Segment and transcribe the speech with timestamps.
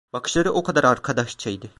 [0.13, 1.69] Bakışları o kadar arkadaşça idi.